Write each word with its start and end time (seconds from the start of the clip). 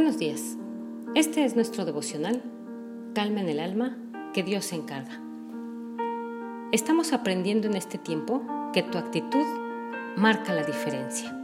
Buenos 0.00 0.16
días. 0.16 0.56
Este 1.16 1.44
es 1.44 1.56
nuestro 1.56 1.84
devocional, 1.84 2.40
Calma 3.16 3.40
en 3.40 3.48
el 3.48 3.58
alma, 3.58 3.98
que 4.32 4.44
Dios 4.44 4.66
se 4.66 4.76
encarga. 4.76 5.20
Estamos 6.70 7.12
aprendiendo 7.12 7.66
en 7.66 7.74
este 7.74 7.98
tiempo 7.98 8.40
que 8.72 8.84
tu 8.84 8.96
actitud 8.96 9.44
marca 10.16 10.52
la 10.52 10.62
diferencia. 10.62 11.36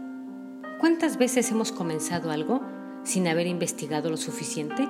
¿Cuántas 0.79 1.19
veces 1.19 1.51
hemos 1.51 1.73
comenzado 1.73 2.31
algo 2.31 2.61
sin 3.03 3.27
haber 3.27 3.49
investigado 3.49 4.09
lo 4.09 4.17
suficiente? 4.17 4.89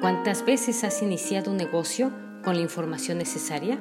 ¿Cuántas 0.00 0.44
veces 0.44 0.82
has 0.82 1.02
iniciado 1.02 1.52
un 1.52 1.58
negocio 1.58 2.12
con 2.42 2.56
la 2.56 2.62
información 2.62 3.16
necesaria? 3.18 3.78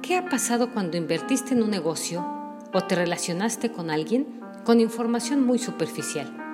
¿Qué 0.00 0.16
ha 0.16 0.26
pasado 0.30 0.72
cuando 0.72 0.96
invertiste 0.96 1.52
en 1.52 1.62
un 1.62 1.70
negocio 1.70 2.26
o 2.72 2.80
te 2.80 2.94
relacionaste 2.94 3.72
con 3.72 3.90
alguien 3.90 4.40
con 4.64 4.80
información 4.80 5.44
muy 5.44 5.58
superficial, 5.58 6.45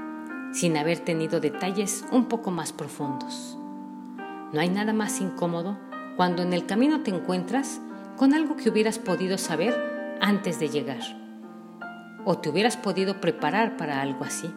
sin 0.53 0.77
haber 0.77 1.01
tenido 1.01 1.41
detalles 1.41 2.05
un 2.13 2.27
poco 2.27 2.51
más 2.51 2.73
profundos? 2.73 3.59
No 4.53 4.61
hay 4.61 4.69
nada 4.69 4.93
más 4.93 5.21
incómodo 5.21 5.79
cuando 6.17 6.43
en 6.43 6.53
el 6.53 6.67
camino 6.67 7.01
te 7.01 7.11
encuentras 7.11 7.81
con 8.17 8.35
algo 8.35 8.57
que 8.57 8.69
hubieras 8.69 8.99
podido 8.99 9.39
saber 9.39 9.75
antes 10.21 10.61
de 10.61 10.69
llegar 10.69 11.01
o 12.25 12.39
te 12.39 12.51
hubieras 12.51 12.77
podido 12.77 13.21
preparar 13.21 13.77
para 13.77 14.01
algo 14.01 14.25
así. 14.25 14.53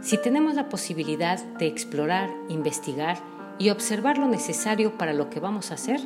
Si 0.00 0.20
tenemos 0.20 0.54
la 0.54 0.68
posibilidad 0.68 1.42
de 1.58 1.66
explorar, 1.66 2.30
investigar 2.48 3.18
y 3.58 3.70
observar 3.70 4.18
lo 4.18 4.28
necesario 4.28 4.96
para 4.96 5.12
lo 5.12 5.30
que 5.30 5.40
vamos 5.40 5.70
a 5.70 5.74
hacer, 5.74 6.00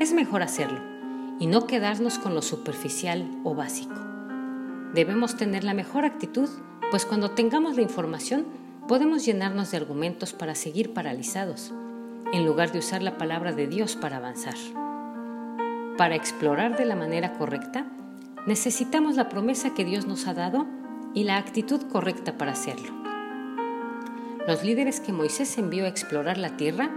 es 0.00 0.12
mejor 0.12 0.42
hacerlo 0.42 0.80
y 1.38 1.46
no 1.46 1.66
quedarnos 1.66 2.18
con 2.18 2.34
lo 2.34 2.42
superficial 2.42 3.28
o 3.44 3.54
básico. 3.54 3.94
Debemos 4.94 5.36
tener 5.36 5.64
la 5.64 5.74
mejor 5.74 6.04
actitud, 6.04 6.48
pues 6.94 7.06
cuando 7.06 7.32
tengamos 7.32 7.74
la 7.74 7.82
información 7.82 8.46
podemos 8.86 9.24
llenarnos 9.24 9.72
de 9.72 9.78
argumentos 9.78 10.32
para 10.32 10.54
seguir 10.54 10.94
paralizados, 10.94 11.72
en 12.32 12.46
lugar 12.46 12.70
de 12.70 12.78
usar 12.78 13.02
la 13.02 13.18
palabra 13.18 13.52
de 13.52 13.66
Dios 13.66 13.96
para 13.96 14.18
avanzar. 14.18 14.54
Para 15.98 16.14
explorar 16.14 16.78
de 16.78 16.84
la 16.84 16.94
manera 16.94 17.32
correcta, 17.32 17.84
necesitamos 18.46 19.16
la 19.16 19.28
promesa 19.28 19.74
que 19.74 19.84
Dios 19.84 20.06
nos 20.06 20.28
ha 20.28 20.34
dado 20.34 20.68
y 21.14 21.24
la 21.24 21.36
actitud 21.36 21.82
correcta 21.90 22.38
para 22.38 22.52
hacerlo. 22.52 22.92
Los 24.46 24.62
líderes 24.62 25.00
que 25.00 25.12
Moisés 25.12 25.58
envió 25.58 25.86
a 25.86 25.88
explorar 25.88 26.38
la 26.38 26.56
tierra 26.56 26.90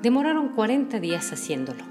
demoraron 0.00 0.50
40 0.50 1.00
días 1.00 1.32
haciéndolo. 1.32 1.82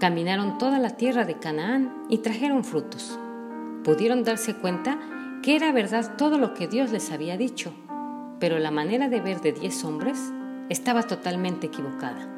Caminaron 0.00 0.56
toda 0.56 0.78
la 0.78 0.96
tierra 0.96 1.26
de 1.26 1.38
Canaán 1.38 2.06
y 2.08 2.16
trajeron 2.20 2.64
frutos. 2.64 3.18
Pudieron 3.84 4.24
darse 4.24 4.54
cuenta 4.54 4.98
que 5.42 5.56
era 5.56 5.72
verdad 5.72 6.16
todo 6.16 6.38
lo 6.38 6.54
que 6.54 6.68
Dios 6.68 6.90
les 6.90 7.10
había 7.10 7.36
dicho, 7.36 7.72
pero 8.40 8.58
la 8.58 8.70
manera 8.70 9.08
de 9.08 9.20
ver 9.20 9.40
de 9.40 9.52
diez 9.52 9.84
hombres 9.84 10.18
estaba 10.68 11.02
totalmente 11.02 11.68
equivocada. 11.68 12.28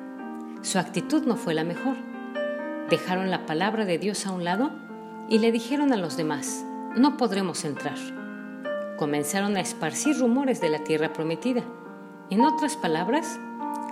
Su 0.63 0.79
actitud 0.79 1.25
no 1.25 1.37
fue 1.37 1.55
la 1.55 1.65
mejor. 1.65 1.97
Dejaron 2.91 3.31
la 3.31 3.47
palabra 3.47 3.85
de 3.85 3.99
Dios 3.99 4.27
a 4.27 4.33
un 4.33 4.45
lado 4.45 4.71
y 5.29 5.39
le 5.39 5.53
dijeron 5.53 5.93
a 5.93 5.97
los 5.97 6.17
demás, 6.17 6.65
no 6.97 7.17
podremos 7.17 7.65
entrar. 7.65 7.97
Comenzaron 8.99 9.57
a 9.57 9.61
esparcir 9.61 10.19
rumores 10.19 10.61
de 10.61 10.69
la 10.69 10.85
tierra 10.85 11.13
prometida. 11.13 11.63
En 12.31 12.43
otras 12.43 12.77
palabras, 12.77 13.41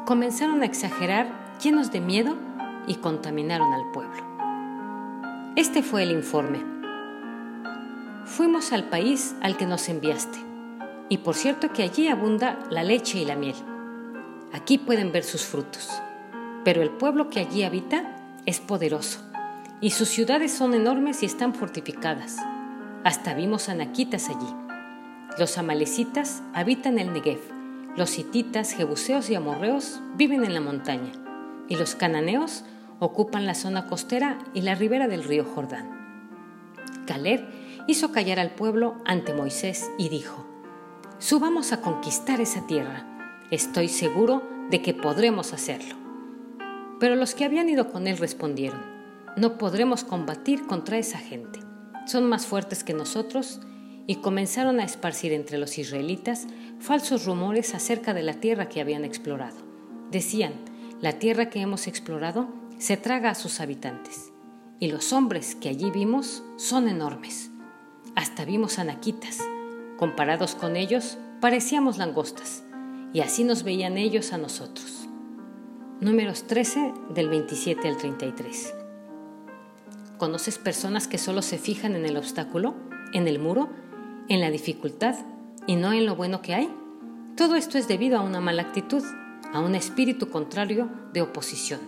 comenzaron 0.04 0.62
a 0.62 0.66
exagerar 0.66 1.58
llenos 1.62 1.90
de 1.90 2.00
miedo 2.00 2.36
y 2.86 2.96
contaminaron 2.96 3.72
al 3.72 3.90
pueblo. 3.92 4.22
Este 5.56 5.82
fue 5.82 6.02
el 6.02 6.10
informe. 6.10 6.77
Fuimos 8.28 8.72
al 8.72 8.84
país 8.84 9.34
al 9.40 9.56
que 9.56 9.64
nos 9.64 9.88
enviaste, 9.88 10.38
y 11.08 11.18
por 11.18 11.34
cierto 11.34 11.72
que 11.72 11.82
allí 11.82 12.08
abunda 12.08 12.58
la 12.70 12.84
leche 12.84 13.18
y 13.18 13.24
la 13.24 13.36
miel. 13.36 13.56
Aquí 14.52 14.76
pueden 14.76 15.12
ver 15.12 15.24
sus 15.24 15.46
frutos, 15.46 15.90
pero 16.62 16.82
el 16.82 16.90
pueblo 16.90 17.30
que 17.30 17.40
allí 17.40 17.62
habita 17.62 18.16
es 18.44 18.60
poderoso 18.60 19.20
y 19.80 19.90
sus 19.90 20.10
ciudades 20.10 20.52
son 20.52 20.74
enormes 20.74 21.22
y 21.22 21.26
están 21.26 21.54
fortificadas. 21.54 22.36
Hasta 23.02 23.32
vimos 23.32 23.70
anaquitas 23.70 24.28
allí. 24.28 24.54
Los 25.38 25.56
amalecitas 25.56 26.42
habitan 26.52 26.98
el 26.98 27.14
Negev, 27.14 27.40
los 27.96 28.18
hititas, 28.18 28.72
jebuseos 28.72 29.30
y 29.30 29.36
amorreos 29.36 30.00
viven 30.16 30.44
en 30.44 30.52
la 30.52 30.60
montaña, 30.60 31.12
y 31.66 31.76
los 31.76 31.94
cananeos 31.94 32.64
ocupan 33.00 33.46
la 33.46 33.54
zona 33.54 33.86
costera 33.86 34.38
y 34.52 34.60
la 34.60 34.74
ribera 34.74 35.08
del 35.08 35.24
río 35.24 35.44
Jordán. 35.44 35.96
Hizo 37.88 38.12
callar 38.12 38.38
al 38.38 38.50
pueblo 38.50 38.96
ante 39.04 39.34
Moisés 39.34 39.90
y 39.98 40.10
dijo, 40.10 40.46
Subamos 41.18 41.72
a 41.72 41.80
conquistar 41.80 42.40
esa 42.40 42.66
tierra. 42.66 43.06
Estoy 43.50 43.88
seguro 43.88 44.42
de 44.70 44.82
que 44.82 44.94
podremos 44.94 45.52
hacerlo. 45.52 45.96
Pero 47.00 47.16
los 47.16 47.34
que 47.34 47.44
habían 47.44 47.68
ido 47.68 47.90
con 47.90 48.06
él 48.06 48.18
respondieron, 48.18 48.80
no 49.36 49.56
podremos 49.56 50.04
combatir 50.04 50.66
contra 50.66 50.98
esa 50.98 51.18
gente. 51.18 51.60
Son 52.06 52.28
más 52.28 52.46
fuertes 52.46 52.84
que 52.84 52.92
nosotros 52.92 53.60
y 54.06 54.16
comenzaron 54.16 54.80
a 54.80 54.84
esparcir 54.84 55.32
entre 55.32 55.58
los 55.58 55.78
israelitas 55.78 56.46
falsos 56.78 57.24
rumores 57.24 57.74
acerca 57.74 58.14
de 58.14 58.22
la 58.22 58.34
tierra 58.34 58.68
que 58.68 58.80
habían 58.80 59.04
explorado. 59.04 59.56
Decían, 60.10 60.52
la 61.00 61.14
tierra 61.14 61.48
que 61.48 61.60
hemos 61.60 61.86
explorado 61.86 62.48
se 62.78 62.96
traga 62.96 63.30
a 63.30 63.34
sus 63.34 63.60
habitantes, 63.60 64.32
y 64.78 64.88
los 64.90 65.12
hombres 65.12 65.54
que 65.54 65.68
allí 65.68 65.90
vimos 65.90 66.42
son 66.56 66.88
enormes. 66.88 67.47
Hasta 68.18 68.44
vimos 68.44 68.80
anaquitas. 68.80 69.38
Comparados 69.96 70.56
con 70.56 70.74
ellos, 70.74 71.18
parecíamos 71.40 71.98
langostas, 71.98 72.64
y 73.12 73.20
así 73.20 73.44
nos 73.44 73.62
veían 73.62 73.96
ellos 73.96 74.32
a 74.32 74.38
nosotros. 74.38 75.06
Números 76.00 76.42
13 76.48 76.94
del 77.14 77.28
27 77.28 77.86
al 77.86 77.96
33. 77.96 78.74
¿Conoces 80.16 80.58
personas 80.58 81.06
que 81.06 81.16
solo 81.16 81.42
se 81.42 81.58
fijan 81.58 81.94
en 81.94 82.06
el 82.06 82.16
obstáculo, 82.16 82.74
en 83.12 83.28
el 83.28 83.38
muro, 83.38 83.68
en 84.28 84.40
la 84.40 84.50
dificultad 84.50 85.14
y 85.68 85.76
no 85.76 85.92
en 85.92 86.04
lo 86.04 86.16
bueno 86.16 86.42
que 86.42 86.54
hay? 86.54 86.74
Todo 87.36 87.54
esto 87.54 87.78
es 87.78 87.86
debido 87.86 88.18
a 88.18 88.22
una 88.22 88.40
mala 88.40 88.62
actitud, 88.62 89.04
a 89.52 89.60
un 89.60 89.76
espíritu 89.76 90.28
contrario 90.28 90.90
de 91.12 91.22
oposición. 91.22 91.78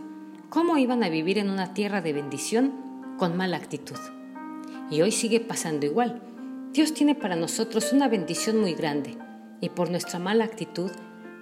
¿Cómo 0.48 0.78
iban 0.78 1.02
a 1.02 1.08
vivir 1.08 1.38
en 1.38 1.50
una 1.50 1.74
tierra 1.74 2.00
de 2.00 2.12
bendición 2.12 3.16
con 3.18 3.36
mala 3.36 3.56
actitud? 3.56 3.98
Y 4.90 5.02
hoy 5.02 5.12
sigue 5.12 5.40
pasando 5.40 5.86
igual. 5.86 6.20
Dios 6.72 6.92
tiene 6.94 7.14
para 7.14 7.36
nosotros 7.36 7.92
una 7.92 8.08
bendición 8.08 8.60
muy 8.60 8.74
grande 8.74 9.16
y 9.60 9.68
por 9.68 9.90
nuestra 9.90 10.18
mala 10.18 10.44
actitud 10.44 10.90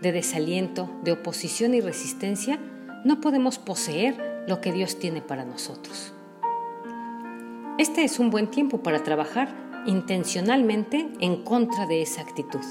de 0.03 0.13
desaliento, 0.13 0.91
de 1.03 1.13
oposición 1.13 1.75
y 1.75 1.81
resistencia, 1.81 2.59
no 3.05 3.21
podemos 3.21 3.59
poseer 3.59 4.45
lo 4.47 4.61
que 4.61 4.73
Dios 4.73 4.99
tiene 4.99 5.23
para 5.23 5.45
nosotros. 5.45 6.13
Este 7.79 8.05
es 8.05 8.19
un 8.19 8.31
buen 8.31 8.49
tiempo 8.49 8.83
para 8.83 9.03
trabajar 9.03 9.55
intencionalmente 9.87 11.09
en 11.21 11.43
contra 11.45 11.87
de 11.87 12.03
esa 12.03 12.23
actitud. 12.23 12.65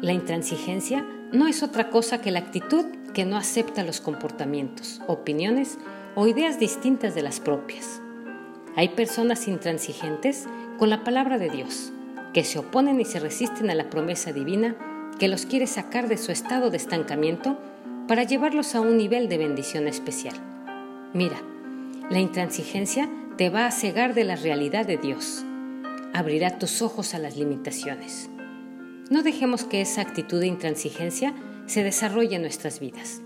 La 0.00 0.12
intransigencia 0.12 1.06
no 1.32 1.46
es 1.46 1.62
otra 1.62 1.90
cosa 1.90 2.20
que 2.20 2.30
la 2.30 2.40
actitud 2.40 2.84
que 3.12 3.24
no 3.24 3.36
acepta 3.36 3.82
los 3.82 4.00
comportamientos, 4.00 5.00
opiniones 5.06 5.78
o 6.14 6.26
ideas 6.26 6.58
distintas 6.58 7.14
de 7.14 7.22
las 7.22 7.40
propias. 7.40 8.02
Hay 8.76 8.90
personas 8.90 9.48
intransigentes 9.48 10.44
con 10.78 10.90
la 10.90 11.02
palabra 11.02 11.38
de 11.38 11.48
Dios, 11.48 11.92
que 12.34 12.44
se 12.44 12.58
oponen 12.58 13.00
y 13.00 13.06
se 13.06 13.18
resisten 13.18 13.70
a 13.70 13.74
la 13.74 13.88
promesa 13.88 14.34
divina 14.34 14.76
que 15.18 15.28
los 15.28 15.46
quiere 15.46 15.66
sacar 15.66 16.08
de 16.08 16.18
su 16.18 16.30
estado 16.30 16.68
de 16.68 16.76
estancamiento 16.76 17.58
para 18.06 18.24
llevarlos 18.24 18.74
a 18.74 18.82
un 18.82 18.98
nivel 18.98 19.30
de 19.30 19.38
bendición 19.38 19.88
especial. 19.88 20.34
Mira, 21.14 21.38
la 22.10 22.20
intransigencia 22.20 23.08
te 23.38 23.48
va 23.48 23.64
a 23.64 23.70
cegar 23.70 24.12
de 24.12 24.24
la 24.24 24.36
realidad 24.36 24.84
de 24.84 24.98
Dios. 24.98 25.42
Abrirá 26.12 26.58
tus 26.58 26.82
ojos 26.82 27.14
a 27.14 27.18
las 27.18 27.38
limitaciones. 27.38 28.28
No 29.08 29.22
dejemos 29.22 29.64
que 29.64 29.80
esa 29.80 30.02
actitud 30.02 30.38
de 30.38 30.48
intransigencia 30.48 31.32
se 31.64 31.82
desarrolle 31.82 32.36
en 32.36 32.42
nuestras 32.42 32.78
vidas. 32.80 33.22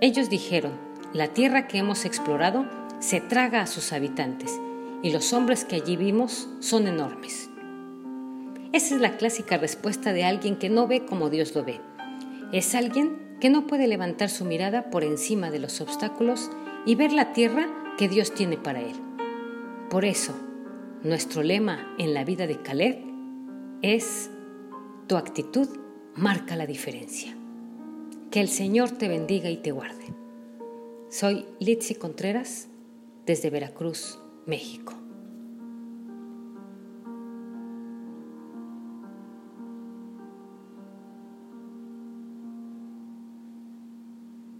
Ellos 0.00 0.30
dijeron, 0.30 0.78
la 1.12 1.26
tierra 1.26 1.66
que 1.66 1.78
hemos 1.78 2.04
explorado 2.04 2.66
se 3.00 3.20
traga 3.20 3.62
a 3.62 3.66
sus 3.66 3.92
habitantes 3.92 4.60
y 5.06 5.12
los 5.12 5.32
hombres 5.32 5.64
que 5.64 5.76
allí 5.76 5.96
vimos 5.96 6.48
son 6.58 6.88
enormes. 6.88 7.48
Esa 8.72 8.96
es 8.96 9.00
la 9.00 9.16
clásica 9.16 9.56
respuesta 9.56 10.12
de 10.12 10.24
alguien 10.24 10.56
que 10.56 10.68
no 10.68 10.88
ve 10.88 11.06
como 11.06 11.30
Dios 11.30 11.54
lo 11.54 11.64
ve. 11.64 11.80
Es 12.50 12.74
alguien 12.74 13.36
que 13.40 13.48
no 13.48 13.68
puede 13.68 13.86
levantar 13.86 14.30
su 14.30 14.44
mirada 14.44 14.90
por 14.90 15.04
encima 15.04 15.52
de 15.52 15.60
los 15.60 15.80
obstáculos 15.80 16.50
y 16.86 16.96
ver 16.96 17.12
la 17.12 17.32
tierra 17.32 17.68
que 17.96 18.08
Dios 18.08 18.34
tiene 18.34 18.56
para 18.56 18.80
él. 18.80 18.96
Por 19.90 20.04
eso, 20.04 20.34
nuestro 21.04 21.44
lema 21.44 21.94
en 21.98 22.12
la 22.12 22.24
vida 22.24 22.48
de 22.48 22.60
Caleb 22.60 22.98
es, 23.82 24.28
tu 25.06 25.16
actitud 25.16 25.68
marca 26.16 26.56
la 26.56 26.66
diferencia. 26.66 27.32
Que 28.32 28.40
el 28.40 28.48
Señor 28.48 28.90
te 28.90 29.06
bendiga 29.06 29.50
y 29.50 29.58
te 29.58 29.70
guarde. 29.70 30.06
Soy 31.10 31.46
Litsi 31.60 31.94
Contreras 31.94 32.66
desde 33.24 33.50
Veracruz, 33.50 34.18
México. 34.46 35.05